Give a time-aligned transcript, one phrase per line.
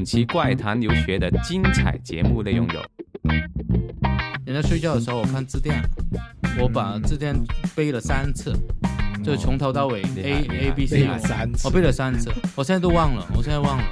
[0.00, 2.80] 本期怪谈留学的精彩节目内容有：
[4.46, 5.78] 人家睡觉的时候，我看字典，
[6.58, 7.36] 我把字典
[7.76, 8.50] 背了三次，
[9.22, 13.84] 就从头到尾 A A B 背 C，了三次我背了三次，我现在都忘了，我现在忘了。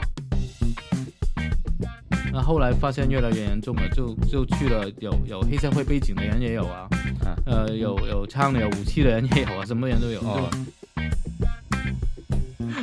[2.32, 6.88] 那后来发现越来越严重了，就就去了有有黑社会背景的人也有啊，
[7.22, 10.20] 啊呃有有枪的有武器的人也有啊，什么人都有。
[10.20, 10.58] 哦就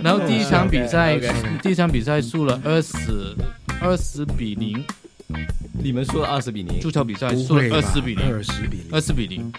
[0.05, 1.19] 然后第一场比赛
[1.63, 3.35] 第一场比赛输了二十
[3.81, 4.85] 二十比零，
[5.81, 6.79] 你们输了二十比零。
[6.79, 8.85] 足，球比赛输了二十比零，二十比零。
[8.91, 9.51] 二，十比零，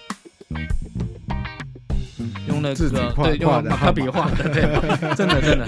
[2.46, 4.62] 用那个对用马克笔画的，对，
[5.18, 5.66] 真的真的。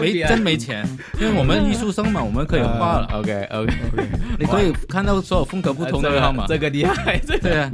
[0.00, 0.82] 没真没钱，
[1.20, 3.74] 因为我们艺术生嘛，我们可以画了，OK OK，
[4.40, 7.40] 你可以看到所有风格不同的号码，这个厉害，这个。
[7.40, 7.70] 对啊。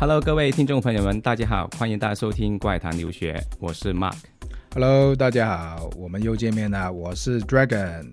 [0.00, 4.14] Hello，各位听众朋友们，大家好，欢迎大家收听怪谈留学，我是 Mark。
[4.72, 8.06] Hello，大家好，我们又见面了，我是 Dragon。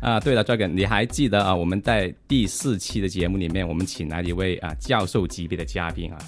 [0.00, 1.52] 啊，对了，Dragon，你还记得啊？
[1.52, 6.18] 我们在第四期的节目里面，我们请来了一位啊教授级别的嘉宾啊，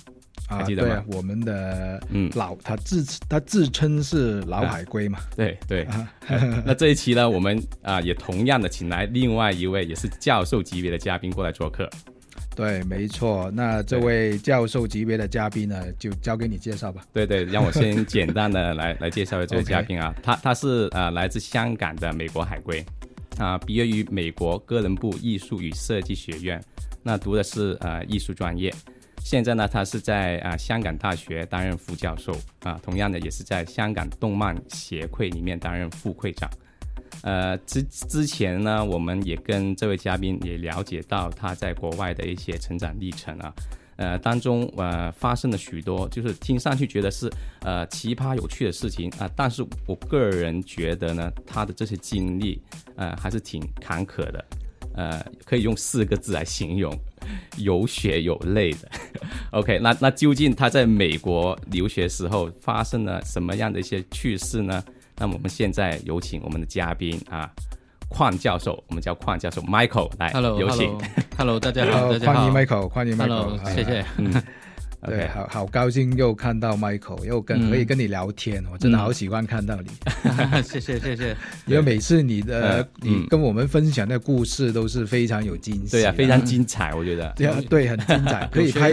[0.49, 5.87] 啊，还记得吗对啊，我们的嗯老他自他自称是老海龟嘛，对对。
[6.65, 11.89] 那这一期呢，我们啊也同样的请来另外一位也是教授级别的嘉宾过来做客。
[12.59, 13.49] 对，没错。
[13.55, 17.07] 那这位教授级别的嘉宾呢，就交给你介绍吧。
[17.13, 22.85] 对对，让我先简单的来 来介绍这位嘉宾啊，他他是呃来自香港的美国海归，
[23.39, 26.61] 啊、毕业于美国哥伦布艺术与设计学院，
[27.01, 28.75] 那读的是呃艺术专业。
[29.23, 36.51] 现在呢，他是在啊、香港大学担任副教授啊、同样的也是在香港动漫协会里面担任副会长。
[37.23, 43.53] 呃，之之前呢，我们也跟这位嘉宾也了解到他在国外的一些成长历程啊，
[43.97, 47.29] 呃，当中呃发生了许多，就是听上去觉得是
[47.63, 52.63] 呃奇葩有趣的事情啊、但是我个人觉得呢，他的这些经历
[52.95, 54.45] 呃还是挺坎坷的，
[54.95, 56.97] 呃，可以用四个字来形容，
[57.59, 58.89] 有血有泪的。
[59.51, 64.85] OK，那那究竟他在美国留学时候发生了什么样的一些趣事呢？
[65.19, 67.51] 那么我们现在有请我们的嘉宾啊，
[68.09, 70.97] 邝教授，我们叫邝教授 Michael 来 Hello 有请
[71.37, 71.59] Hello。
[71.59, 74.05] 大家好，好，大家好欢迎 Michael，欢迎哎谢谢。
[75.07, 79.91] 对好好高兴又看到 Michael，又跟嗯可以跟你聊天，我真的好喜欢看到你，
[80.63, 81.37] 谢 谢谢谢，
[81.67, 83.27] 因为每次你的呃你嗯。
[83.29, 87.33] 跟我们分享的故事都是非常有惊喜，对啊，非常精彩，我觉得。
[87.37, 88.91] 对啊，对，很精彩， 可以拍，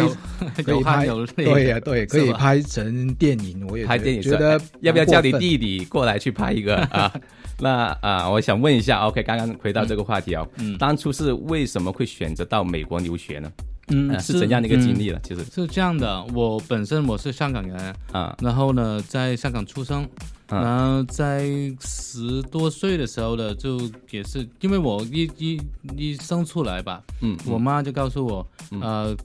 [0.64, 5.32] 可以拍，对呀，对，可以拍成电影，我也拍电影觉得要不要叫你？
[5.34, 6.78] 弟弟过来去拍一个？
[6.92, 7.12] 啊？
[7.60, 10.78] 那啊，我想问一下，OK，刚刚回到这个话题哦，嗯。
[10.78, 13.52] 当初是为什么会选择到美国留学呢？
[13.88, 15.20] 嗯呃是怎样的一个经历呢？
[15.24, 15.44] 其实。
[15.46, 20.08] 是这样的，我本身我是香港人，啊，然后呢，在香港出生，
[20.50, 20.62] 嗯。
[20.62, 21.46] 然后在
[21.82, 23.80] 十多岁的时候呢，就
[24.10, 25.62] 也是因为我一一
[25.96, 28.48] 一生出来吧，嗯，我妈就告诉我，
[28.82, 29.16] 呃，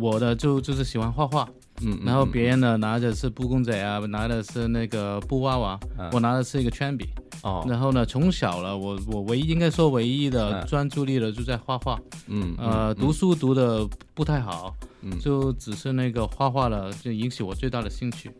[0.00, 1.48] 我的就就是喜欢画画，
[1.82, 6.10] 嗯，嗯然后别人呢拿的是布公仔啊，拿的是那个布娃娃，嗯。
[6.12, 7.06] 我拿的是一个铅笔，
[7.48, 10.66] 哦，然后呢，从小了，我我唯一应该说唯一的嗯。
[10.66, 15.18] 专注力了就在画画，嗯呃，读书读的不太好，嗯。
[15.18, 18.30] 就只是那个画画了，就引起我最大的兴趣。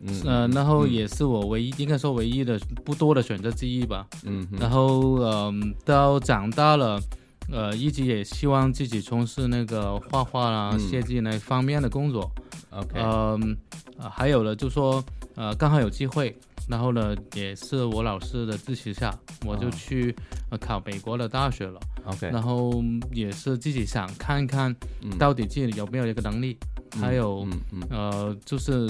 [0.00, 4.06] 嗯呃，然后也是我唯一应该说唯一的不多的选择之一吧。
[4.24, 4.58] 嗯嗯。
[4.60, 7.00] 然后嗯、到长大了，
[7.50, 10.78] 呃，一直也希望自己从事那个画画啦、嗯。
[10.78, 12.30] 设计那方面的工作。
[12.70, 13.56] ，OK，嗯、
[13.96, 15.02] 呃还有了就说
[15.34, 16.36] 呃刚好有机会，
[16.68, 20.14] 然后呢也是我老师的支持下，我就哦去、
[20.50, 21.80] 呃、考美国的大学了。
[22.04, 26.56] OK，然后也是自己想看看嗯到底自己有没有一个能力，
[27.00, 28.88] 还有嗯嗯呃，就是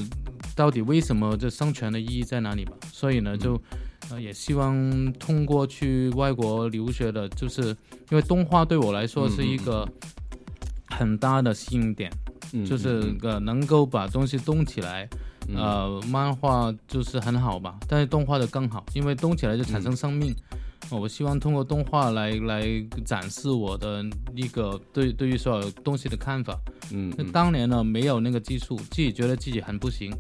[0.55, 2.73] 到底为什么这生存的意义在哪里吧？
[2.93, 3.63] 所以呢，嗯就
[4.11, 7.69] 呃也希望通过去外国留学的，就是
[8.11, 9.89] 因为动画对我来说是一个
[10.91, 12.11] 很大的吸引点，
[12.53, 15.09] 嗯，就是呃能够把东西动起来。
[15.49, 20.35] 嗯呃，漫画就是很好吧，但是动画的更好，因为动起来就产生生命。
[20.91, 22.65] 呃我希望通过动画来来
[23.05, 24.03] 展示我的
[24.35, 26.57] 一个对对于所有东西的看法。
[26.91, 30.11] 那嗯那当年呢没有那个技术，自己觉得自己很不行，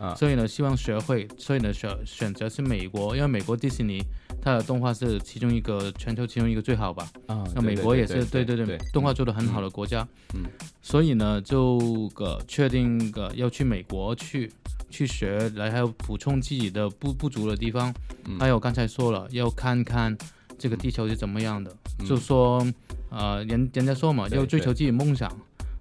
[0.00, 4.02] 啊所以呢希望学会，所以呢选选择是美国，因为美国迪士尼
[4.42, 7.08] 它的动画是其中一个全球其中一个最好吧。
[7.26, 10.06] 啊，那美国也是对对对，动画做的很好的国家。
[10.34, 10.42] 嗯，
[10.82, 14.50] 所以呢就个确定个要去美国去
[14.90, 17.92] 去学，来还有补充自己的不不足的地方。
[18.24, 18.38] 嗯。
[18.38, 20.16] 还有刚才说了，要看看
[20.58, 22.06] 这个地球是怎么样的，嗯。
[22.06, 22.66] 就说
[23.10, 25.30] 呃人人家说嘛，要追求自己梦想。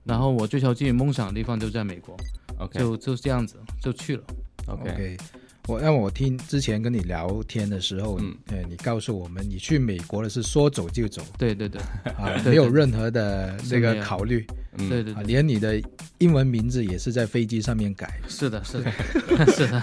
[0.03, 2.15] 然后我追求自己梦想的地方就在美国
[2.59, 2.77] ，OK。
[2.77, 4.23] 就就这样子就去了。
[4.67, 5.17] OK，OK，
[5.67, 8.35] 我让我听之前跟你聊天的时候，嗯。
[8.49, 11.23] 呃，你告诉我们你去美国的是说走就走。
[11.39, 11.81] 对对对。
[12.19, 14.45] 啊，没有任何的这个考虑
[14.77, 15.81] 对对对，连你的
[16.19, 18.19] 英文名字也是在飞机上面改。
[18.27, 18.91] 是的，是的，
[19.51, 19.81] 是的。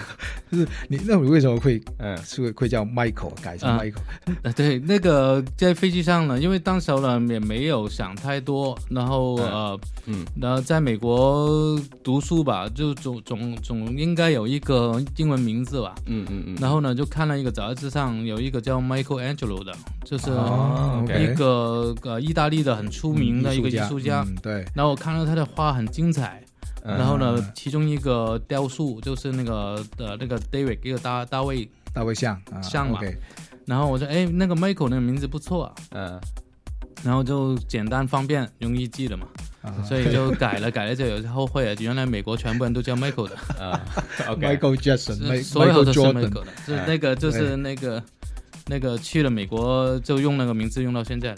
[0.51, 15.95] 就是你那你为什么会嗯是会叫 Michael 改成啊 Michael？、呃，对，那个在飞机上呢，因为当时呢也没有想太多，然后、嗯呃，嗯然后在美国读书吧，就总总总应该有一个英文名字吧。
[16.05, 19.73] 嗯嗯嗯，然后呢，就看了一个杂志上有一个叫 Michael Angelo 的，
[20.03, 20.29] 就是
[21.19, 24.23] 一个呃意大利的很出名的一个艺术家。
[24.27, 26.43] 嗯，对，然后我看到他的画很精彩，
[26.83, 26.97] 嗯。
[26.97, 32.99] 然后呢嗯，其中一个雕塑就是那个呃那个 David 一个大大卫，大卫像啊，像嘛
[33.65, 36.21] 然后我说哎那个 Michael 那个名字不错啊，嗯。
[37.03, 39.27] 然后就简单方便容易记了嘛，
[39.61, 39.83] 啊。
[39.83, 43.81] 所以就改了 改了就有些后悔了，原来美国全部人都叫 Michael 的，啊，
[44.29, 48.01] OK，Michael Jackson，所有 Michael 都是 Jordan，Michael 的，是哎那个就是那个
[48.67, 51.37] 那个去了美国就用那个名字用到现在了。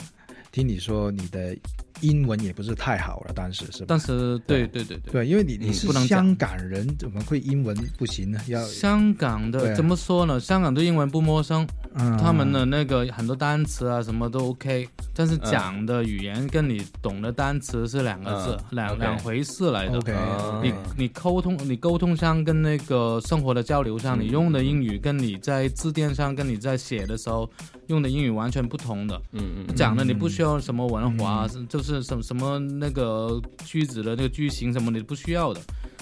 [0.56, 1.54] 听你说你的
[2.00, 3.86] 英文也不是太好了，当时是吧？
[3.90, 8.40] 当时对对对对，对，因为你你嗯是不能香港人，怎么会英文不行呢？
[8.48, 10.40] 要香港的怎么说呢？
[10.40, 11.68] 香港对英文不陌生，
[11.98, 12.18] 嗯。
[12.18, 18.76] 他们的那个很多单词啊什么都 OK，但是嗯讲的语言跟你懂的单词是两个字，嗯。
[18.76, 19.98] 两两回事来的。
[19.98, 24.22] OK，哦你你沟通你沟通上跟那个生活的交流上，嗯。
[24.22, 27.50] 你用的英语跟你在字典上跟你在写的时候
[27.88, 29.22] 用的英语完全不同的。
[29.32, 35.62] 嗯嗯讲的你不需要什么文化，是就是什么什么那个句子的那个句型什么你不需要的，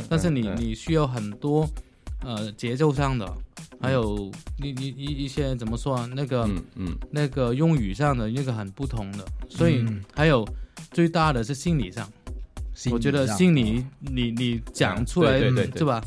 [0.10, 0.54] 但是你嗯。
[0.58, 1.68] 你需要很多
[2.24, 3.32] 呃节奏上的，
[3.80, 4.32] 还有
[4.62, 6.98] 一一一一些怎么说啊，那个、嗯嗯。
[7.12, 10.02] 那个用语上的那个很不同的，所以嗯。
[10.14, 10.48] 还有
[10.92, 12.10] 最大的是心理上，
[12.92, 15.80] 我觉得心理你你讲出来对对对对。
[15.80, 16.02] 是吧？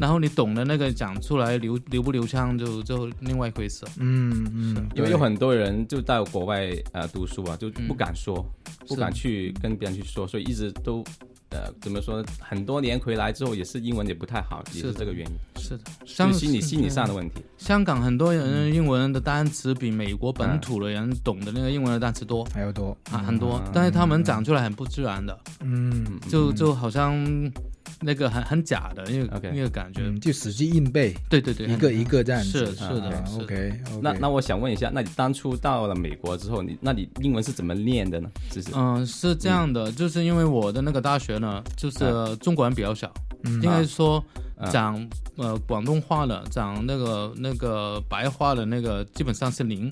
[0.00, 3.84] 然后你懂的那个讲出来流流不流畅就就另外一回事。
[3.98, 7.86] 嗯嗯，因为有很多人就到国外呃读书啊，就嗯。
[7.86, 8.44] 不敢说，
[8.88, 11.04] 不敢去跟别人去说，所以一直都
[11.52, 12.28] 呃怎么说呢？
[12.38, 15.32] 很多年回来之后也是英文也不太好，也是的是这个原因，
[15.62, 17.42] 是的，就像是心理心理上的问题。
[17.58, 22.42] 香港很多人英文的单词比美国本土的人懂的那个英文的单词多。
[22.52, 27.16] 还要多啊，很多嗯，但是他们讲出来很不自然的，嗯嗯就就好像
[28.00, 30.02] 那个很很假的因为 OK 那个感觉。
[30.02, 38.28] 嗯，就死记硬背，对对对，一个一个这样子，是是的啊是的 OK，那那我想问一下，那你当初到了美国之后，你那你英文是怎么练的呢？
[38.50, 43.12] 就是嗯，是这样的，就是因为我的那个大学呢，就是中国人比较少，
[43.44, 44.24] 嗯应该说
[44.56, 44.70] 嗯。
[44.70, 49.90] 讲呃广东话的，讲那个那个白话的那个基本上是零。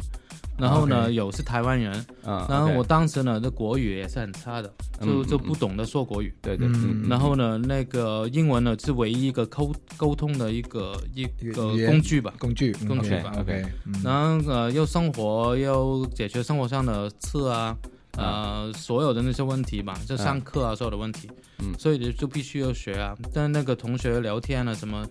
[0.57, 1.91] 然后呢有是台湾人，
[2.23, 4.69] 嗯，然后我当时呢，这国语也是很差的，
[5.01, 6.31] 就嗯就不懂得说国语。
[6.43, 6.69] 对对，
[7.09, 12.35] 然后呢，那个英文呢是唯一一个沟沟通的一个一个工具吧。
[12.39, 13.95] 工具工具吧 OK，嗯。
[14.05, 17.75] 然后呃，又生活又解决生活上的事啊，
[18.17, 21.31] 呃，所有的那些问题吧，就上课啊，所有的问题，
[21.61, 23.17] 嗯所以就就必须要学啊。
[23.33, 25.07] 但那个同学聊天啊什么，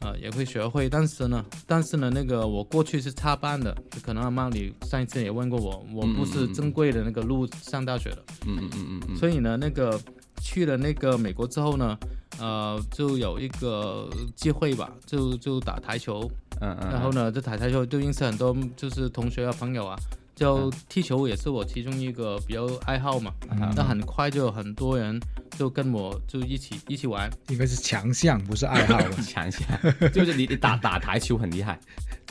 [0.00, 0.88] 呃，也会学会。
[0.88, 8.24] 但是呢，但是呢，那个我过去是插班的，可能阿妈你上一次也问过我，我不是正规的那个路上大学的。
[8.46, 10.00] 嗯嗯嗯嗯嗯，所以呢，那个
[10.40, 11.98] 去了那个美国之后呢，
[12.38, 19.96] 呃，就有一个机会吧，就就打台球，嗯嗯，然后呢，这打台球就认识很多就是同学啊朋友啊，
[20.38, 23.32] 就踢球也是我其中一个比较爱好嘛。
[23.50, 23.72] 嗯。
[23.74, 25.18] 那很快就有很多人
[25.58, 29.10] 就跟我就一起一起玩，应该是强项，不是爱好吧？
[29.26, 29.66] 强项，
[30.12, 31.78] 就是你你打打台球很厉害，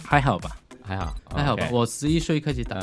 [0.03, 1.67] 还好吧，还好还好吧。
[1.71, 2.77] 我十一岁开始打，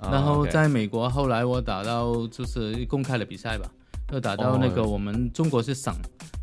[0.00, 3.68] 然后在美国后来我打到就是公开的比赛吧，
[4.08, 5.94] 就打到那个哦我们中国是省，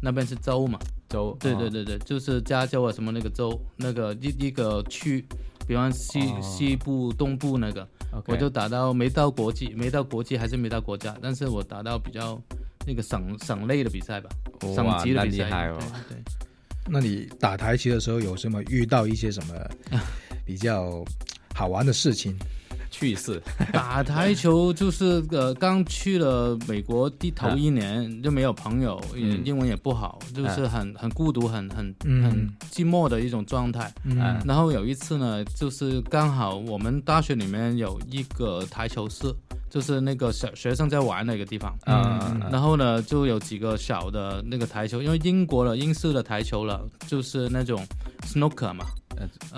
[0.02, 0.78] 那边是州嘛。
[1.10, 5.26] 州，哦，对对对对，就是加州啊什么那个州，那个一一个区，
[5.68, 7.88] 比方西、哦西部、东部那个
[8.26, 12.42] 我就打到没到国际，没到国际还是没到国家，但是我打到比较
[12.86, 14.30] 那个省省类的比赛吧，
[14.74, 15.46] 省级的比赛。
[15.46, 16.24] 厉害哦，对对
[16.90, 19.54] 那你打台球的时候有什么遇到一些什么
[20.46, 21.04] 比较
[21.54, 22.34] 好玩的事情？
[22.90, 23.42] 趣事，
[23.74, 32.24] 打台球就是呃，刚去了美国第头一年就没有朋友，英文也不好，就是很很孤独、很很嗯。
[32.24, 33.92] 很寂寞的一种状态。
[34.46, 39.34] 然后有一次呢，就是刚好我们大学里面有一个台球室，
[39.70, 41.76] 就是那个小学生在玩的一个地方。
[41.86, 42.50] 嗯嗯。
[42.52, 47.86] 然后呢，就有几个小的那个台球，因为英国的英式的台球了，就是那种
[48.26, 49.07] snooker 嘛，呃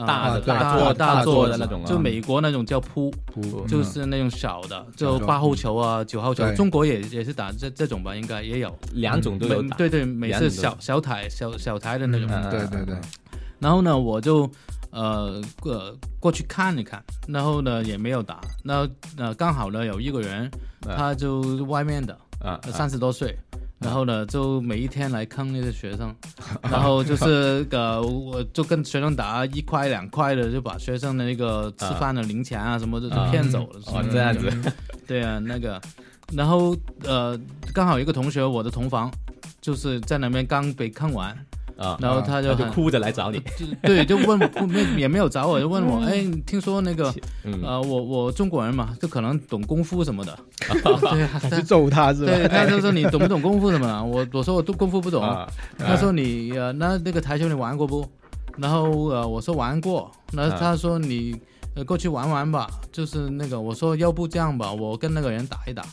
[0.05, 1.87] 大的对大作大做的的那种啊。
[1.87, 8.73] 就美国那种叫扑，扑就是那种小的，就八号球啊、九号球，中国也也是打这这种吧，应该也有。
[8.93, 9.75] 两种都有打。
[9.77, 10.49] 对对，美两种。
[10.49, 12.29] 都有是小小台小小台的那种。
[12.31, 12.95] 嗯对对对，
[13.59, 14.49] 然后呢，我就
[14.91, 18.87] 呃过过去看一看，然后呢也没有打，那
[19.17, 20.49] 呃刚好呢有一个人，
[20.87, 20.95] 嗯。
[20.95, 23.37] 他就外面的啊，三十多岁。
[23.79, 26.13] 然后呢，就每一天来坑那些学生，
[26.69, 33.79] 然后就是呃，我就跟学生打一块两块的，就把学生的那个吃饭的零钱啊什么的就骗走了。
[33.87, 34.51] 哦这样子，
[35.07, 35.81] 对啊，那个，
[36.33, 37.39] 然后呃，
[37.73, 39.09] 刚好一个同学，我的同房，
[39.61, 41.35] 就是在那边刚被坑完，
[41.79, 43.39] 啊，然后他就他就哭着来找你。
[43.57, 47.13] 就对，就问不 没也没有找我， 就问我，哎，你听说那个
[47.45, 50.37] 嗯，呃，我我中国人嘛，就可能懂功夫什么的，
[51.11, 52.33] 对啊，他去揍他是吧？
[52.35, 54.03] 对，他就说你懂不懂功夫什么的？
[54.03, 55.23] 我我说我都功夫不懂。
[55.23, 58.05] 啊他说你呃，那那个台球你玩过不？
[58.57, 60.11] 然后呃，我说玩过。
[60.33, 61.33] 那啊他说你
[61.75, 65.83] 呃过去玩玩吧，就是那个我说要不这样吧，我跟那个人打一打。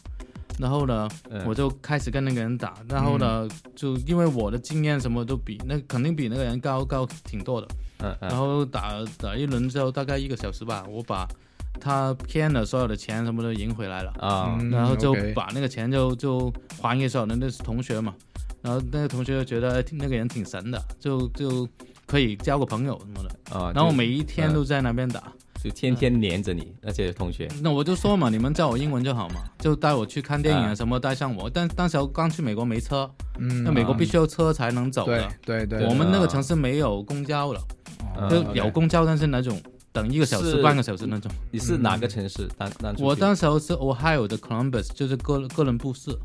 [0.59, 1.45] 然后呢，嗯。
[1.47, 2.75] 我就开始跟那个人打。
[2.89, 7.69] 然后呢，就因为我的经验什么都比那肯定比那个人高高挺多的。
[8.01, 8.29] 嗯嗯。
[8.29, 11.27] 然后打打一轮之后，大概一个小时吧，我把
[11.81, 14.11] 他骗了所有的钱什么都赢回来了。
[14.19, 14.57] 啊。
[14.61, 18.15] 嗯然后就把那个钱就就还给所有的那是同学嘛，
[18.63, 21.69] 然后那个同学就觉得哎那个人挺神的，就就
[22.07, 25.33] 可以交个朋友什么的，啊，然后每一天都在那边打，
[25.67, 27.49] 就天天黏着你那些同学。
[27.61, 37.61] 那我就说嘛，你们叫我英文就好嘛，就带我去看电影啊啊什么带上我，但当时我刚去美国没车，嗯，那美国必须要车才能走对的，对对，我们那个啊城市没有公交了，
[38.17, 39.61] 嗯就有公交，但是那种
[39.93, 41.29] 等一个小时半个小时那种。
[41.51, 42.49] 你是哪个城市？
[42.57, 46.17] 当当初去我当时候是 Ohio 的 Columbus，就是哥哥伦布市。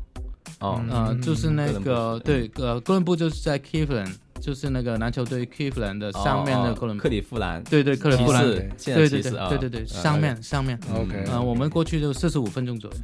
[0.60, 7.62] 哦呃，嗯就是那个对呃，哥伦布就是在 Cleveland，就是那个篮球队 Cleveland 的上面的哦哥伦布克，里夫兰。
[7.62, 12.96] 对对，克里骑夫兰，对对对对对对，嗯上面上面，OK 呃，我们过去就四十五分钟左右，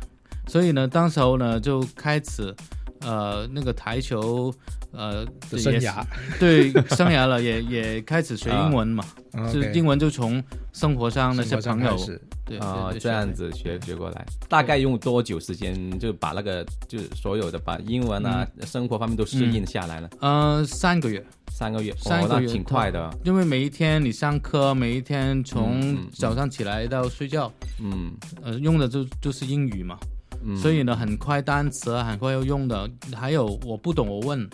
[0.48, 2.52] 所以呢，当时候呢就开始
[3.00, 4.52] 呃那个台球
[4.92, 6.04] 呃的生涯。
[6.38, 9.04] 对生涯了，也 也开始学英文嘛，
[9.52, 12.20] 就英文就从生活上那些生活上朋友开始。
[12.44, 20.08] 对啊，这样子学学过来，大概用多久时间就把那个就所有的把英文啊、生活方面都适应下来了？
[20.20, 21.22] 呃三个月。
[21.50, 22.46] 三个月，三个月。
[22.48, 23.10] 哦挺快的。
[23.24, 26.08] 因为每一天你上课，每一天从嗯嗯。
[26.14, 27.52] 早上起来到睡觉，
[27.82, 28.12] 嗯。
[28.42, 29.98] 呃，用的就就是英语嘛，
[30.42, 32.88] 嗯，所以呢，很快单词啊，很快要用的。
[33.14, 34.48] 还有我不懂，我问，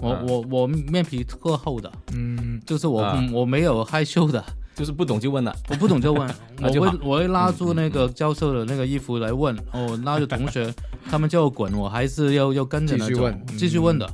[0.00, 0.22] 我、啊。
[0.26, 2.60] 我我面皮特厚的，嗯。
[2.66, 3.22] 就是我、啊。
[3.32, 5.54] 我没有害羞的，就是不懂就问了。
[5.68, 6.28] 我不懂就问，
[6.62, 10.72] 我会我会拉住那个教授的那个衣服来问，哦，拉着同学，
[11.10, 13.08] 他们叫我滚，我还是要要跟着那种。
[13.08, 13.46] 继续问。
[13.58, 14.08] 继续问的。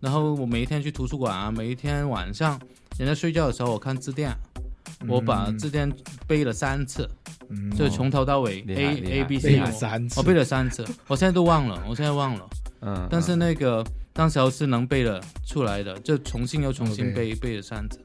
[0.00, 2.60] 然后我每一天去图书馆啊，每一天晚上
[2.98, 4.36] 人家睡觉的时候，我看字典，
[5.08, 5.90] 我把字典
[6.26, 7.08] 背了三次，
[7.48, 12.48] 嗯就从头到尾 A A B 背 C，三次我背了三次，我现在都忘了，我现在忘了。
[12.80, 18.00] 嗯，但是那个当时候是能背的出来的，就重新又重新背背了三次，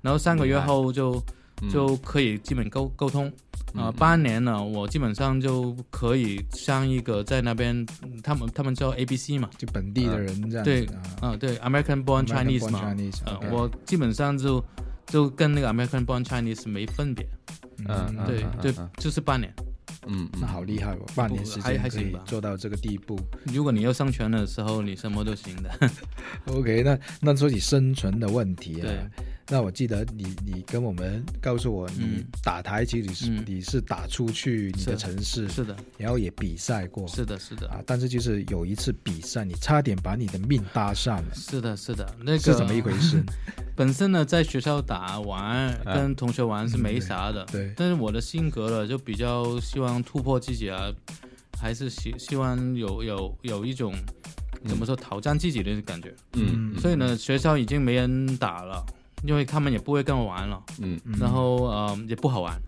[0.00, 1.14] 然后三个月后就
[1.62, 1.70] 嗯。
[1.70, 3.26] 就可以基本沟沟通。
[3.74, 3.92] 啊、嗯。
[3.94, 11.02] 八年了，我基本上就可以像一个在那边，嗯他们他们叫 A B C 嘛，就本地的人这样子对啊。
[11.20, 14.62] 啊、对，American born Chinese 嘛，Chinese，呃我基本上就
[15.06, 17.26] 就跟那个 American born Chinese 没分别，
[17.88, 19.52] 嗯对对就是半年。
[20.06, 23.18] 嗯嗯那好厉害哦，半年时还间可以还行吧做到这个地步。
[23.44, 25.70] 如果你要生存的时候，你什么都行的。
[26.52, 28.98] OK，那那说起生存的问题啊对，
[29.48, 32.24] 那我记得你你跟我们告诉我，你嗯。
[32.42, 33.44] 打台其实你是、嗯。
[33.46, 43.22] 你是打出去你的城市，是的，然后也比赛过，是的，是的，啊，但是就是有一次比赛，你差点把你的命搭上了，是的，是的，那个是怎么一回事？
[43.76, 45.94] 本身呢，在学校打玩，啊。
[45.94, 47.44] 跟同学玩是没啥的。
[47.46, 50.92] 对，但是我的性格了，就比较希望突破自己啊，
[51.58, 53.92] 还是希希望有有有一种
[54.66, 56.14] 怎么说挑战自己的感觉。
[56.34, 58.84] 嗯嗯，所以呢，学校已经没人打了，
[59.24, 62.60] 因为他们也不会跟我玩了，嗯嗯然后呃也不好玩。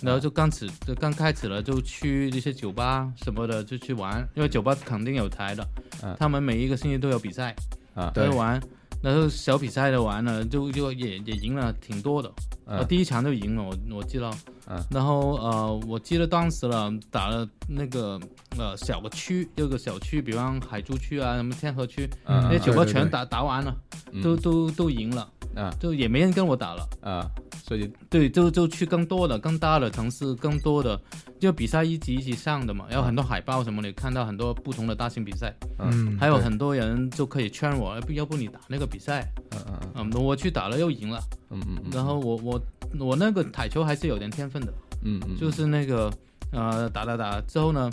[0.00, 5.68] 然后就刚始就刚开始了，就去一些酒吧什么的就去玩，因为酒吧肯定有台的，
[6.02, 7.54] 嗯他们每一个星期都有比赛，
[7.94, 8.62] 啊都会玩。
[9.02, 12.28] 然后小比赛的玩了，就就也也赢了挺多的。
[12.64, 14.30] 啊，嗯第一场就赢了，我我记得。
[14.68, 14.84] 嗯。
[14.90, 18.20] 然后呃，我记得当时了打了那个
[18.56, 22.92] 呃小个区，有个小区，比方海珠区啊，什么天河区，嗯那些酒吧对对对。
[22.92, 23.74] 全打打完了，
[24.12, 24.22] 嗯。
[24.22, 26.88] 都都都赢了，啊就也没人跟我打了。
[27.00, 27.30] 啊，
[27.64, 27.90] 所以。
[28.10, 30.98] 对，就就去更多的、更大的城市，更多的，
[31.40, 39.60] 因为比赛一级一级上的嘛，有很多海报什么，你看到很多不同的大型比赛，嗯，还有很多人就可以劝我，要不要不你打那个比赛，嗯
[39.94, 41.20] 嗯嗯，我去打了又赢了，
[41.50, 42.60] 嗯嗯嗯，然后我我
[42.98, 46.12] 我那个台球还是有点天分的，嗯嗯，就是那个
[46.52, 47.90] 呃打打打之后呢，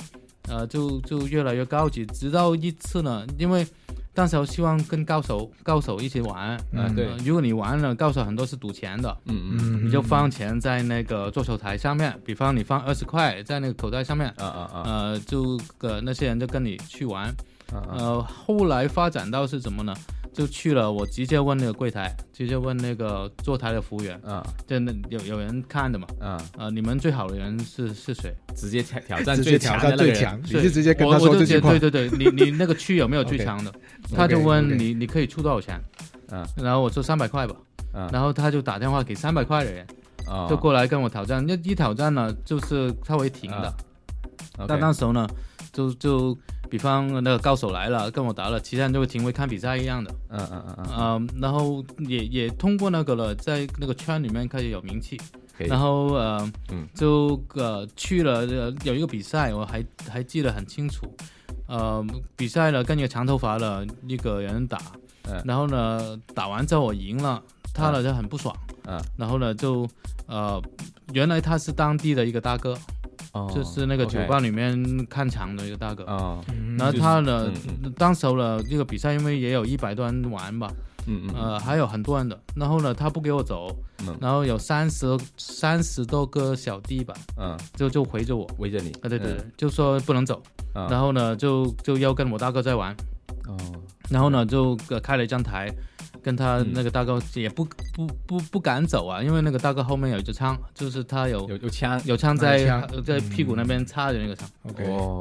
[0.47, 3.65] 呃就就越来越高级，直到一次呢，因为
[4.13, 7.05] 当时我希望跟高手高手一起玩，嗯对。
[7.07, 9.17] 呃如果你玩了，高手很多是赌钱的。
[9.25, 9.57] 嗯嗯。
[9.59, 14.83] 嗯，你就放钱在那个桌球台上面，比方你放二十块在那个口袋上面，啊啊啊。
[14.85, 17.27] 呃，就呃那些人就跟你去玩，
[17.73, 17.91] 啊啊。
[17.97, 19.93] 呃，后来发展到是什么呢？
[20.35, 26.05] 就去了，我直接问那个柜台，直接问那个坐台的服务员，啊就那有有人看的嘛？
[26.19, 28.35] 啊，呃，你们最好的人是是谁？
[28.53, 33.73] 直接挑挑战最挑战强的那个人最强，你对是直接跟我他说这句话我就觉得，对对对，你你那个区有没有最强的？
[34.13, 35.81] 他就问你你可以出多少钱？
[36.31, 37.55] 嗯然后我说三百块吧，
[37.93, 39.87] 嗯然后他就打电话给三百块的人，
[40.27, 41.45] 啊，就过来跟我挑战。
[41.47, 43.67] 那一挑战呢，就是他会停的
[44.57, 44.65] 啊。
[44.67, 45.27] 但那时候呢，
[45.75, 46.37] 就就
[46.69, 50.09] 比方那个高手来了跟我打了，其他人就会停，会看比赛一样的。
[50.29, 55.19] 嗯嗯嗯嗯，嗯，然后也也通过那个了，在那个圈里面开始有名气，
[55.57, 56.87] 然后呃，嗯。
[56.95, 61.05] 就呃去了呃有一个比赛，我还还记得很清楚，
[61.67, 62.03] 呃，
[62.37, 64.79] 比赛了跟一个长头发的一个人打，
[65.29, 65.43] 嗯。
[65.43, 68.55] 然后呢打完之后我赢了，他呢就很不爽，
[68.87, 68.97] 嗯。
[69.17, 69.85] 然后呢就
[70.27, 70.61] 呃
[71.13, 72.77] 原来他是当地的一个大哥，
[73.35, 76.77] 哦，就是那个酒吧里面看场的一个大哥，哦，嗯。
[76.77, 80.71] 然后他呢就是当时候了这个比赛，因为也有一百多人玩吧。
[81.07, 82.39] 嗯嗯呃，还有很多人的。
[82.55, 83.67] 然后呢，他不给我走，
[84.07, 84.17] 嗯。
[84.21, 85.05] 然后有三十
[85.37, 90.41] 三十多个小弟吧，嗯，就就围着我，围着你，啊，对对对，就说不能走。
[90.73, 92.95] 嗯，然后呢，就就要跟我大哥在玩，
[93.47, 93.57] 哦，
[94.09, 95.69] 然后呢，就呃开了一张台。
[96.25, 96.71] 跟他嗯。
[96.73, 97.63] 那个大哥也不
[97.93, 102.81] 不不不敢走啊，因为那个大哥后面有一支枪，就是他有有有枪，有枪在有枪。
[102.91, 104.49] 呃在屁股那边插着那个枪。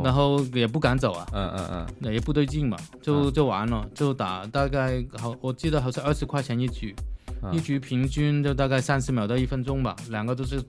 [0.02, 6.94] 然后也不敢走啊，嗯嗯嗯，那也不对劲嘛，就就完了，就打大概好，我记得好像二十块钱一局，
[7.42, 10.62] 嗯一局平均就大概三十秒到一分钟吧，两个都是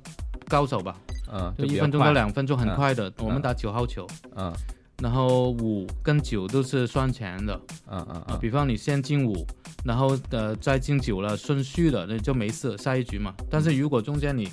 [0.50, 0.96] 高手吧，
[1.32, 3.12] 嗯，就一分钟到两分钟很嗯快的。
[3.20, 4.54] 我们嗯打九号球，嗯
[5.02, 7.54] 然后五跟九都是算钱的。
[7.86, 9.46] 啊，嗯嗯嗯，比方你先进五，
[9.84, 13.34] 然后呃再进九了，顺序的那就没事，下一局嘛。
[13.50, 14.50] 但是如果中间你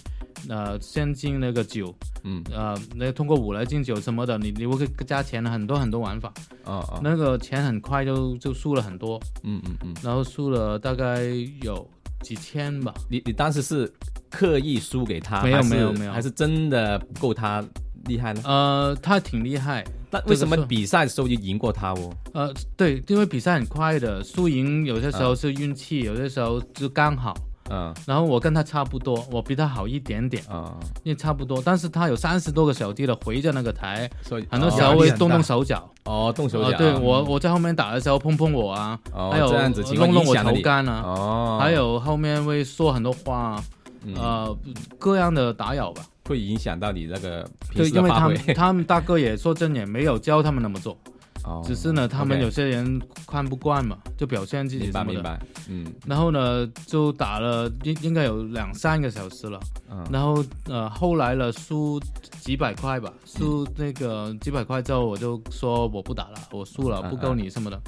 [0.48, 2.42] 呃先进那个九，嗯。
[2.52, 6.32] 呃那通过五来进九什么的，你你会加钱很多很多玩法，
[6.64, 9.20] 哦哦，那个钱很快就就输了很多。
[9.44, 11.22] 嗯嗯嗯，然后输了大概
[11.62, 11.88] 有
[12.20, 12.92] 几千吧。
[13.08, 13.90] 你你当时是
[14.30, 16.12] 刻意输给他，没有没有没有。
[16.12, 17.64] 还是真的不够他
[18.06, 18.42] 厉害呢？
[18.44, 19.84] 呃，他挺厉害。
[20.10, 22.10] 但为什么比赛的时候就赢过他哦？
[22.34, 27.34] 呃，对，因为比赛很快的，输赢有些时候是运气，有些时候就刚好。
[27.70, 30.70] 嗯然后我跟他差不多，我比他好一点点，嗯，
[31.04, 31.62] 因为差不多。
[31.64, 35.88] 但是他有三十多个小弟的围着那个台，所以很多时哦候会动动手脚。
[36.04, 43.64] 哦动手脚，呃对我我在后面打的时候碰碰我啊，哦还有这样子弄弄我头杆啊，哦，还有后面会说很多话啊，
[44.04, 44.58] 嗯呃，
[44.98, 46.02] 各样的打扰吧。
[46.28, 50.96] 会影响到你那个平对，时的发挥因为他们 他们大哥也说真也没有教他们那么做，
[51.44, 55.12] 哦只是呢，他们 OK 有些人看不惯嘛，就表现自己什么的。
[55.14, 55.94] 明白明白，嗯。
[56.06, 59.58] 然后呢，就打了应应该有两三个小时了。
[59.90, 60.06] 嗯。
[60.12, 62.00] 然后呃，后来了输
[62.40, 67.80] 几百块吧，输那个几百块之后，我就说我不打了，我输了，嗯不够你什么的。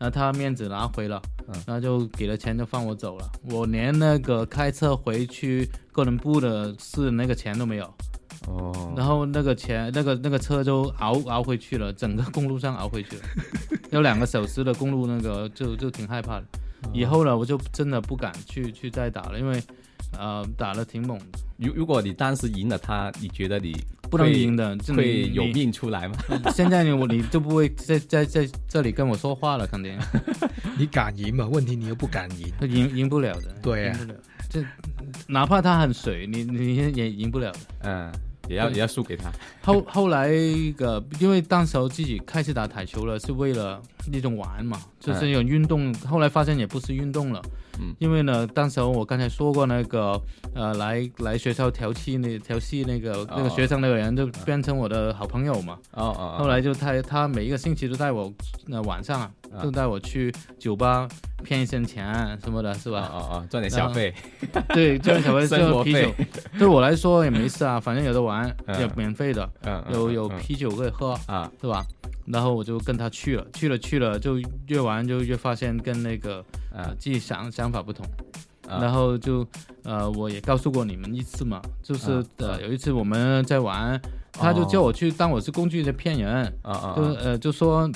[0.00, 3.30] 然后他面子拿回了，嗯然后就给了钱就放我走了。
[3.50, 7.84] 我连那个开车回去哥伦布的事那个钱都没有。
[8.48, 13.22] 哦，然后那个钱，那个那个车就熬熬回去了，整个公路上熬回去了，
[13.92, 16.46] 有两个小时的公路，那个就就挺害怕的。
[16.82, 19.62] 哦以后呢，我就真的不敢去去再打了，因为
[20.18, 21.24] 呃打的挺猛的，
[21.56, 23.76] 如如果你当时赢了他，你觉得你
[24.10, 26.16] 不能赢的，会有你命出来吗？
[26.54, 29.96] 现在你我你就不会在在在这里跟我说话了，肯定
[30.78, 31.46] 你敢赢吗？
[31.46, 33.54] 问题你又不敢赢，赢赢不了的。
[33.62, 34.18] 对啊赢不了。
[34.48, 34.64] 这
[35.28, 37.58] 哪怕他很水，你你也赢不了的。
[37.82, 38.12] 嗯，
[38.48, 39.30] 也要也要输给他。
[39.62, 40.28] 后后来
[40.76, 45.94] 个，因为当时候自己开始打台球了，是为了那种玩嘛，就是一种运动。
[45.94, 47.40] 后来发现也不是运动了，
[47.80, 50.20] 嗯，因为呢，当时我刚才说过那个
[50.54, 55.78] 呃，来来学校调戏那调戏那个、那个学生那个人，就变成我的好朋友嘛。
[55.92, 56.38] 哦哦，哦。
[56.38, 58.30] 后来就他他每一个星期都带我，
[58.70, 59.62] 呃晚上啊，啊。
[59.62, 61.08] 就带我去酒吧
[61.42, 63.10] 骗一些钱什么的，是哦吧？
[63.12, 64.12] 哦哦，赚点小费。
[64.68, 66.12] 对，赚点小费 生啤酒，
[66.58, 68.80] 对我来说也没事啊，反正有的玩，嗯。
[68.80, 69.48] 也免费的。
[69.92, 70.38] 有有嗯。
[70.38, 71.84] 啤酒可以喝，啊，是吧？
[72.26, 76.44] 然后我就跟他去了，去了去了，就越玩就越发现跟那个
[76.98, 78.06] 自己想想法不同，
[78.68, 78.78] 啊。
[78.80, 79.46] 然后就
[79.82, 82.58] 呃我也告诉过你们一次嘛，就是、啊呃啊。
[82.62, 84.00] 有一次我们在玩，
[84.32, 87.90] 他就叫我去当我是工具在骗人，啊啊，就呃就说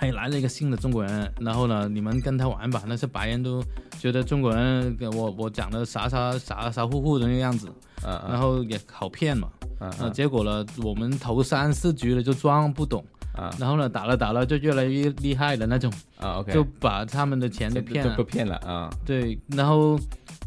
[0.00, 2.82] 哎，来了一个新的中国人，然后呢，你们跟他玩吧。
[2.86, 3.62] 那些白人都
[3.98, 7.68] 觉得中国人我我讲的傻傻傻傻乎乎的那个样子，
[8.04, 9.48] 嗯然后也好骗嘛。
[9.80, 13.04] 嗯呃，结果呢，我们头三四局了就装不懂，
[13.38, 13.54] 啊。
[13.58, 18.16] 然后呢，打了打了就越来越厉害的那种，啊，OK，就把他们的钱都骗了。
[18.16, 18.24] 都。
[18.24, 19.98] 骗了啊，对，然后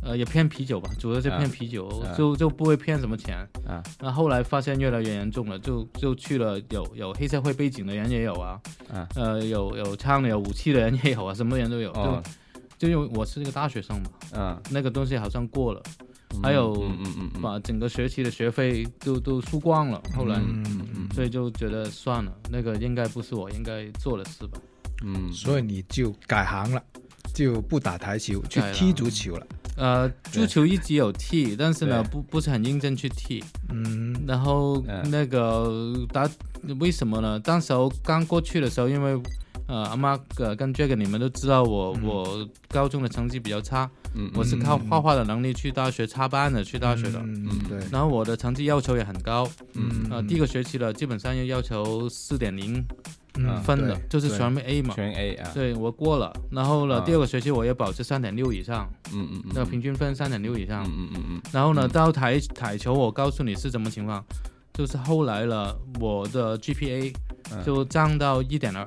[0.03, 2.13] 呃也骗啤酒吧，主要是骗啊啤酒，啊。
[2.15, 3.37] 就就不会骗什么钱。
[3.67, 3.81] 啊。
[3.99, 8.59] 那后来发现越来越严重了，就就去了有有黑社会背景的人也有啊，
[8.93, 9.07] 啊。
[9.15, 11.91] 呃有有枪的有武器的人也有啊，什么人都有。
[11.93, 12.21] 哦。
[12.77, 15.81] 就就因为我是一个大学生嘛，嗯，那个东西好像过了，
[16.41, 17.41] 还有嗯嗯。
[17.41, 20.01] 把整个学期的学费都都输光了。
[20.15, 24.57] 后来，嗯嗯嗯所以就觉得算了，那个应该不是我应该做的事吧。
[25.03, 26.83] 嗯，所以你就改行了，
[27.33, 29.47] 就不打台球，去踢足球了。
[29.77, 33.43] 呃，足球一直有踢，但是呢，不不是很认真去踢。
[33.69, 36.29] 嗯然后嗯那个打
[36.79, 37.39] 为什么呢？
[37.39, 39.19] 当时候刚过去的时候，因为
[39.67, 47.19] 呃阿妈呃跟 Jack 你们都知道我、我高中的成绩比较差，嗯我是靠画画的能力去大学插班的，去大学的。
[47.19, 52.83] 嗯对，然后我的成绩要求也很高，嗯呃，第一个学期了，基本上要要求四点零
[53.35, 54.93] 嗯分的，对就是全部 A 嘛。
[54.93, 57.03] 全 A 啊，对我过了，然后呢，啊。
[57.05, 60.83] 第二个学期我也保持三点六以上，嗯嗯嗯，那平均分三点六以上。
[60.85, 61.41] 嗯嗯嗯嗯。
[61.51, 61.89] 然后呢，嗯。
[61.89, 64.21] 到台台球，我告诉你是什么情况，
[64.73, 67.13] 就是后来了，我的 GPA
[67.51, 68.85] 嗯就降到一点二，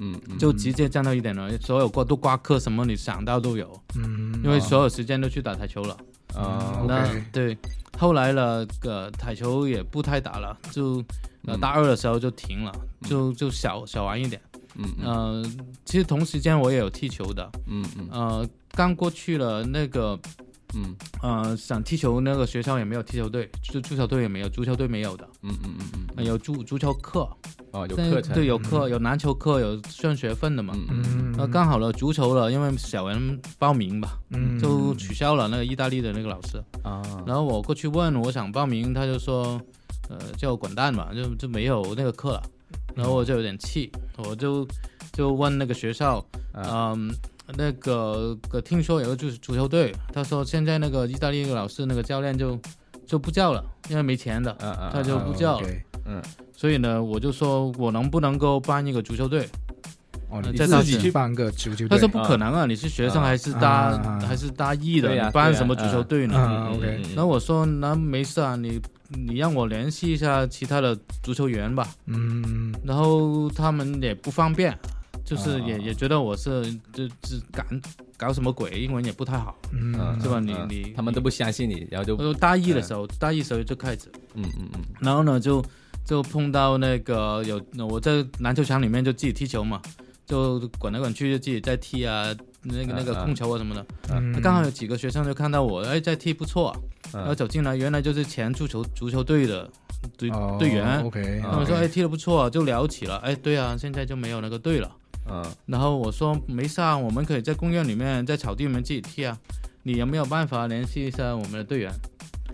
[0.00, 5.96] 嗯嗯，就直接降到一点了，所有挂都挂科，什么你想到都有，嗯因为所有时间都去打台球了。
[6.34, 7.58] 啊嗯那对，
[7.98, 10.96] 后来了，呃，台球也不太打了，就
[11.44, 11.60] 呃嗯。
[11.60, 14.40] 大二的时候就停了，就就小小玩一点。
[14.76, 15.04] 嗯嗯。
[15.04, 15.50] 呃，
[15.84, 18.08] 其实同时间我也有踢球的，嗯嗯。
[18.12, 20.16] 呃，刚过去了那个
[20.74, 20.94] 嗯。
[21.22, 26.24] 呃想踢球，那个学校也没有踢球队，就足球队也没有，足球队没有的，嗯嗯嗯嗯。
[26.24, 27.28] 有足足球课，
[27.72, 30.74] 哦，有课程，对，有课，有篮球课，有算学分的嘛。
[30.76, 31.34] 嗯嗯嗯。
[31.38, 34.58] 呃，刚好了，足球了，因为小人报名吧，嗯。
[34.58, 36.62] 就取消了那个意大利的那个老师。
[36.82, 39.60] 啊，然后我过去问，我想报名，他就说，
[40.08, 42.42] 呃，叫我滚蛋吧，就就没有那个课了。
[42.94, 44.66] 然后我就有点气，我就
[45.12, 46.18] 就问那个学校，
[46.52, 46.92] 啊。
[46.96, 47.10] 嗯，
[47.56, 52.58] 那个个听说有个足足球队，他说现在那个意大利那个老师那个教练就
[53.06, 55.60] 就不叫了，因为没钱的，嗯嗯，他就不叫
[56.06, 56.20] 嗯
[56.56, 59.48] 所以呢，我就说我能不能够办一个足球队？
[60.28, 66.36] 哦，你自己去办个足球队他说不可能啊，你是学生啊还是大、啊还是大一的，对呀你办什么足球队呢？
[66.38, 71.88] 啊，OK 然后我说那没事啊，你你让我联系一下其他的足球员吧。
[72.06, 74.76] 嗯然后他们也不方便，
[75.30, 76.60] 就是也、啊也觉得我是
[76.92, 77.64] 就就敢
[78.16, 79.56] 搞什么鬼，英文也不太好。
[79.72, 85.64] 嗯是吧你嗯你他们都不相信你，然后就大一的时候，大一时候就开始，嗯嗯嗯然后呢就
[86.04, 89.80] 就碰到那个有我在篮球场里面就自己踢球嘛，
[90.26, 93.86] 就滚来滚去就自己在踢啊，那个那个控球啊什么的。
[94.10, 96.76] 嗯刚好有几个学生就看到我，哎，在踢不错，
[97.12, 99.70] 然后嗯走进来，原来就是前足球足球队的
[100.18, 101.00] 队哦队员。
[101.04, 103.18] OK，他们说，哎，踢的不错，就聊起了。
[103.18, 104.90] 哎，对啊，现在就没有那个队了。
[105.30, 109.38] 嗯然后我说没事啊，我们可以在公园里面，在草地里面自己踢啊。
[109.82, 111.92] 你有没有办法联系一下我们的队员？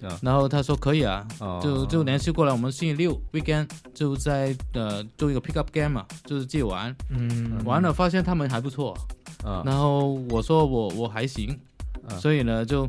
[0.02, 2.52] 嗯然后他说可以啊，哦就就联系过来。
[2.52, 6.94] 我们星期六 weekend 就在呃做一个 pick up game 嘛，就是自己玩。
[7.08, 8.94] 嗯玩了发现他们还不错，
[9.44, 11.58] 嗯然后我说我我还行，
[12.10, 12.86] 嗯所以呢就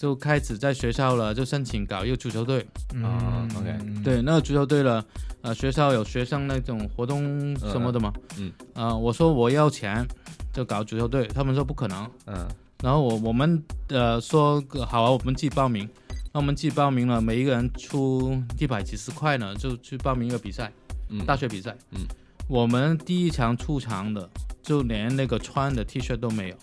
[0.00, 2.66] 就开始在学校了，就申请搞一个足球队。
[2.94, 5.04] 嗯，OK 对，那个足球队了，
[5.46, 8.50] 呃，学校有学生那种活动什么的嘛，嗯。
[8.74, 10.04] 呃，我说我要钱，
[10.52, 12.48] 就搞足球队，他们说不可能，嗯。
[12.82, 15.88] 然后我我们呃说好啊，我们自己报名，
[16.32, 20.72] 那我们自己报名了，每一个人出一百几十块呢，就去报名一个比赛，
[21.10, 22.00] 嗯大学比赛，嗯，
[22.48, 24.28] 我们第一场出场的
[24.64, 26.56] 就连那个穿的 T 恤都没有。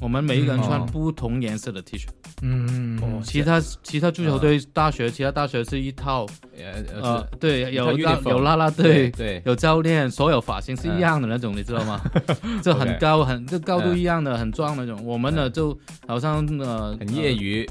[0.00, 2.06] 我们每一个人穿不同颜色的 T 恤，
[2.42, 6.26] 嗯哦其他其他足球队大学，其他大学是一套，
[6.58, 12.00] 呃呃，对，有有啦啦队，对有教练，所有发型是一样的那种，你知道吗？
[12.62, 15.02] 就很高，很就高度一样的，很壮那种。
[15.04, 15.76] 我们呢就
[16.06, 17.66] 好像呃很业，余，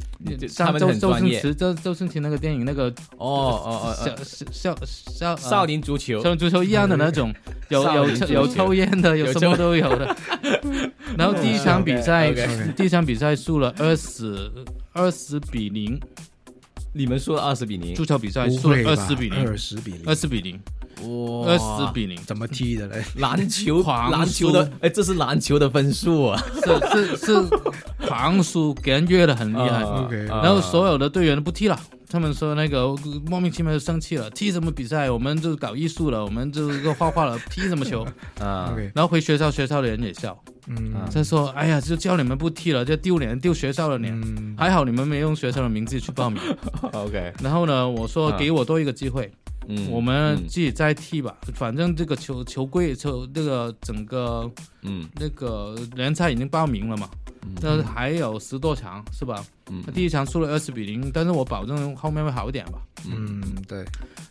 [0.47, 1.13] 像周。
[1.13, 2.85] 星驰周周星驰那个电影那个
[3.17, 4.17] 哦哦哦小哦，
[4.51, 6.23] 小小少少林足球。
[6.23, 7.31] 少林足球一样的那种，
[7.69, 10.15] 有 有有抽烟的，有有什么都有的。
[11.17, 14.51] 然后第一场比赛 OK，OK， 第一场比赛输了二十
[14.93, 15.99] 二十比零，
[16.93, 17.95] 你们输了二十比零。
[17.95, 19.47] 足，球比赛输了二十比零。
[19.47, 20.01] 二，十比零。
[20.05, 20.59] 二，十比零，
[21.01, 21.47] 哇。
[21.47, 22.15] 二十比零。
[22.23, 23.03] 怎么踢的嘞？
[23.17, 26.43] 篮球狂篮球的，哎，这是篮球的分数啊！
[26.63, 27.49] 是是是，
[28.07, 29.83] 狂输，给人虐的很厉害。
[29.83, 30.41] 啊 OK 啊。
[30.43, 31.79] 然后所有的队员都不踢了，
[32.13, 32.95] 他们说那个
[33.25, 35.09] 莫名其妙就生气了，踢什么比赛？
[35.09, 38.05] 我们就搞艺术了，我们就个画画了， 踢什么球？
[38.39, 44.13] 啊 OK，然后回学校，学校的人也笑，嗯啊他说：“哎呀，就叫你们不踢了，就丢脸，丢学校的脸。
[44.21, 46.39] 嗯还好你们没用学校的名字去报名。
[46.93, 49.31] OK，然后呢，我说啊给我多一个机会，
[49.67, 51.35] 嗯，我们嗯自己再踢吧。
[51.55, 54.47] 反正这个球球规球这个整个
[54.83, 57.09] 嗯那个联赛已经报名了嘛，
[57.45, 59.43] 嗯那还有十多场是吧？
[59.69, 62.79] 嗯那第一场输了二十比零，但是我保证后面会好一点吧。
[63.09, 63.85] 嗯，对，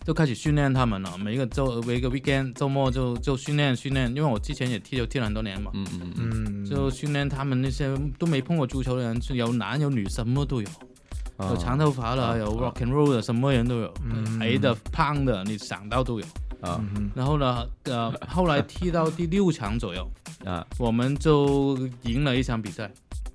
[0.04, 6.64] 就开始训练他们了，每一个周每一个 weekend 周末就就训练训练，因为我之前也踢球踢了很多年嘛，嗯嗯嗯。
[6.64, 10.68] 嗯，就训练他们那些都没碰过足球的人，就有男有女，什么都有，
[11.38, 12.72] 嗯，有长头发的，啊有啊。
[12.72, 14.38] rock and roll 的，什么人都有，嗯。
[14.40, 16.26] 矮的、胖的，你想到都有。
[16.62, 16.80] 啊。
[16.96, 20.10] 嗯然后呢，呃，后来踢到第六场左右，
[20.44, 20.66] 啊。
[20.78, 22.90] 我们就赢了一场比赛，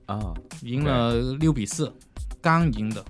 [0.07, 0.33] 啊。
[0.63, 1.93] 赢了六比四，
[2.41, 3.05] 刚赢的。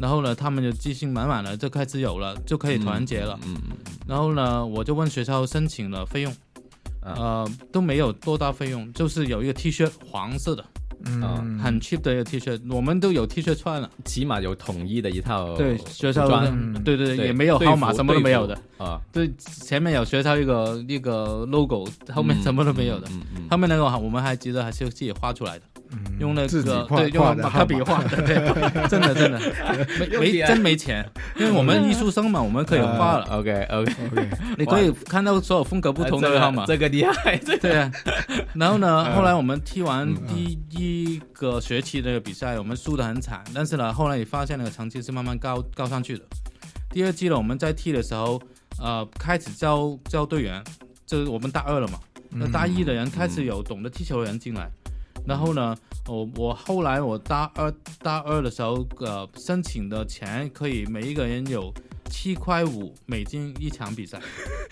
[0.00, 3.38] 然后呢，他们就自信满满了，就开始有了，就可以团结了。
[3.46, 3.76] 嗯嗯
[4.08, 6.32] 然后呢，我就问学校申请了费用，
[7.00, 7.14] 啊。
[7.14, 10.64] 呃，都没有多大费用，就是有一个 T 恤，黄色的，
[11.04, 13.88] 嗯，很 cheap 的一个 T 恤，我们都有 T 恤穿了。
[14.04, 18.58] 起码有统一的一套对，学校的嗯对对对，也没有号码，什么都没有的。
[18.82, 23.06] 服啊，对，前面有学校一个一个 logo，后面嗯什么都没有的。
[23.10, 25.98] 嗯嗯后面那个我们还记得还是自己画出来的，嗯。
[26.18, 29.40] 用那个对用马克笔画的，对，真的真的。
[30.18, 31.04] 没没真没钱，
[31.36, 36.64] 因为我们艺术生嘛，我们可以画了， OK OK，OK，你可以看到所有风格不同的号码。
[36.64, 37.90] 这个厉害，对啊，
[38.54, 46.24] 然后呢，后来我们踢完嗯第一个学期的那个比赛，我们输的很惨，但是呢，后来也发现那个成绩是慢慢高高上去的。
[46.90, 48.40] 第二季呢，我们在踢的时候，
[48.82, 50.62] 呃，开始教教队员，
[51.06, 54.68] 就是我们大二了嘛，那大一的人开始有懂得踢球的人进来，
[55.24, 55.76] 然后呢，
[56.08, 61.72] 我我后来我大二大二的时候，呃，申请的钱可以每一个人有
[62.10, 64.20] 七块五美金一场比赛，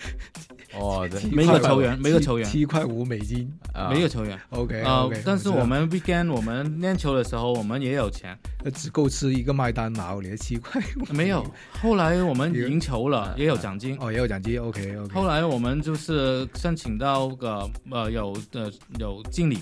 [0.73, 1.21] 哦，对。
[1.31, 2.47] 每个球员每个球员。
[2.47, 3.51] 七块五美金。
[3.73, 3.89] 啊。
[3.89, 4.39] 每一个球员。
[4.49, 8.37] ，OK，啊但是我们 weekend 我们练球的时候，我们也有钱，
[8.73, 11.45] 只够吃一个麦当劳，你的七块五没有。
[11.81, 13.97] 后来我们赢球了，也有奖金。
[13.99, 19.59] 哦，也有奖金，OK OK，后来我们就是申请到个呃有呃有经理，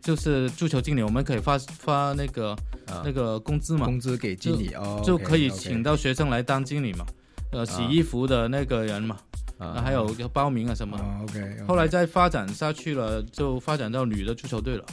[0.00, 2.50] 就是足球经理，我们可以发发那个
[2.86, 3.02] 啊。
[3.04, 7.04] 那个工资嘛，工资给经理哦，就可以请到学生来当经理嘛。
[7.50, 9.16] 呃，洗衣服的那个人嘛，
[9.58, 14.84] 啊还有报名啊什么，OK，后来再发展下去了，就发展到女的足球队了，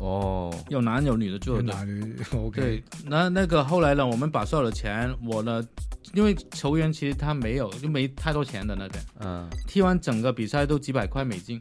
[0.00, 1.74] 哦，有男有女的足球队。
[2.38, 5.66] OK，对，那那个后来呢，我们把所有的钱，我呢，
[6.14, 11.60] 因为球员其实他没有就没太多钱的那边，嗯踢完整个比赛都几百块美金，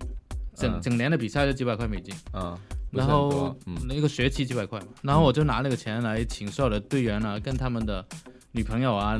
[0.55, 2.57] 整、嗯整年的比赛都几百块美金，啊，
[2.91, 3.75] 然后很多嗯。
[3.87, 4.79] 那个学期几百块。
[4.79, 8.05] 嘛，然后我就拿那个钱来请所有的队员啊，跟他们的
[8.51, 9.19] 女朋友啊、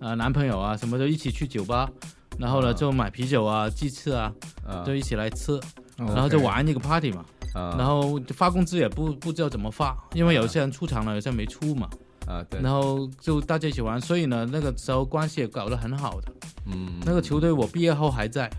[0.00, 1.90] 啊男朋友啊什么的一起去酒吧，
[2.38, 2.72] 然后呢啊。
[2.72, 4.32] 就买啤酒啊、鸡翅啊，
[4.66, 4.82] 啊。
[4.84, 5.60] 就一起来吃，
[5.96, 7.24] 然然后就玩一个 party 嘛，
[7.54, 7.74] 啊。
[7.76, 11.88] 然后发工资也不不知道怎么发，因为有些人出场了，有些人没出嘛。
[12.26, 16.32] 啊对，然后就大家一起玩，所以呢，那个时候关系也搞得很好的。
[16.66, 17.00] 嗯。
[17.04, 18.50] 那个球队我毕业后还在，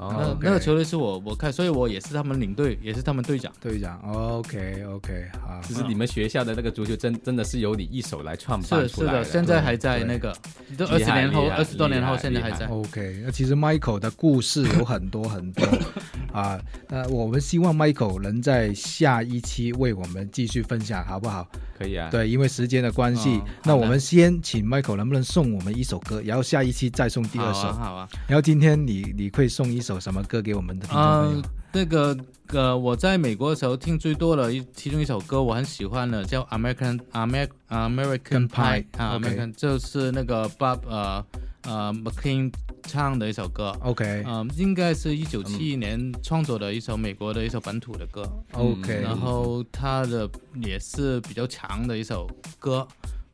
[0.00, 3.52] 那那个球队是我我看，所以我也是他们领队，也是他们队长。
[3.60, 10.34] 队长，OK OK，好，就是你们学校的那个足球真真的是由你一手来创办出来是是的，现在还在那个，
[10.78, 12.66] 都二十年后，二十多年后，现在还在。
[12.66, 15.66] OK，那其实 Michael 的故事有很多很多
[16.32, 16.58] 啊，
[16.88, 21.46] 那我们希望 Michael 能在下一期为我们继续分享，好不好？
[21.78, 28.08] 可以啊，对，因为时间的关系，哦那我们先请 Michael 能不能送我们一首歌，然后下一期再送第二首，啊，好啊。
[28.26, 32.16] 然后今天你你会送一首什么歌给我们的听众朋呃友？，那个
[32.48, 41.24] 呃，我在美国的时候听最多的一其中一首歌，我很喜欢的，叫 American American American Pie 啊，American 就是那个 Bob 呃
[41.62, 43.70] 呃 McLean 唱的一首歌。
[43.82, 50.28] OK 嗯，应该是一九七一年创作的一首美国的一首本土的歌，OK，然后它的
[50.60, 52.86] 也是比较长的一首歌，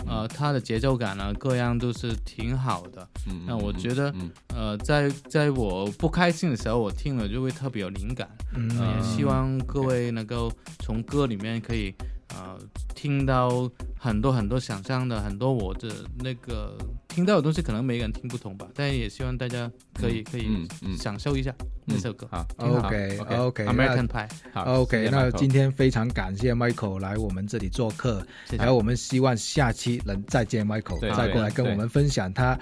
[0.09, 11.95] 呃，它的节奏感呢各样都是挺好的，嗯，那我嗯觉得嗯呃，在在我不开心的时候，我听了就会特别有灵感，嗯呃也希望各位能够从歌里面可以
[12.29, 12.59] 呃
[12.95, 16.77] 听到很多很多想象的很多我的那个
[17.09, 20.67] 听到的东西，可能每个人听不同吧，但也希望大家可以可以
[20.99, 22.27] 享受一下那首歌。
[22.31, 28.59] 好 OK OK OK，American Pie，好 OK，那今天非常感谢 Michael 来我们这里做客，谢谢。
[28.59, 32.59] 还有我们希望下期能再见 Michael，对再过来跟我们分享他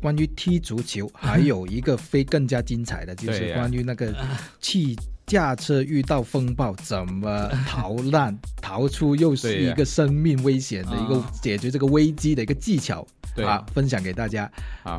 [0.00, 4.14] 关于踢足球，还有一个非更加精彩的， 就是关于那个
[4.60, 14.50] 气驾车遇到风暴怎么逃难，逃出又是一个生命危险的一个啊解决这个危机的一个技巧对啊，分享给大家。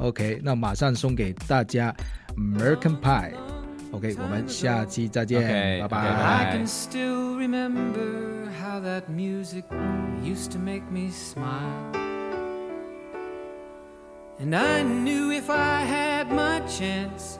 [0.01, 1.95] OK，那马上送给大家
[2.37, 3.33] American Pie。
[3.91, 5.99] OK，我们下期再见拜拜。
[5.99, 9.63] I can still remember how that music
[10.23, 11.93] used to make me smile.
[14.37, 17.39] And I knew if I had my chance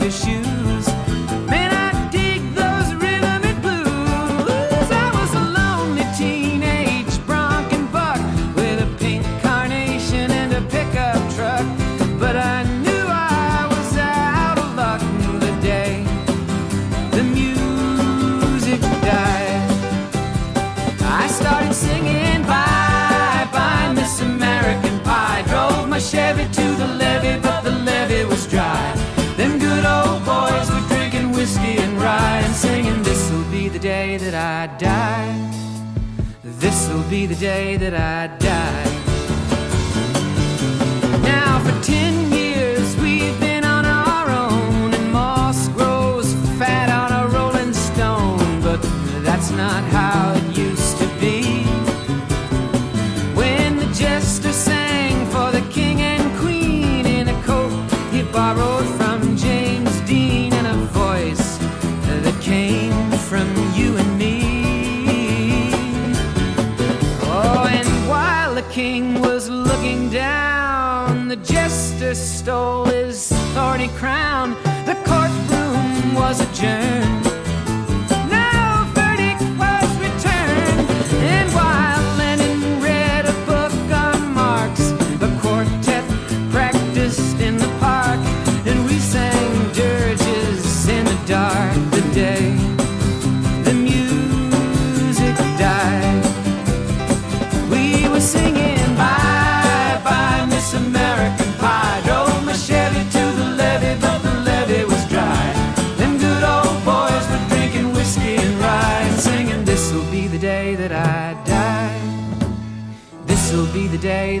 [0.00, 0.49] your shoes.
[34.80, 35.50] Die.
[36.42, 38.99] This'll be the day that I die.
[72.50, 72.79] door.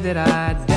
[0.02, 0.69] That I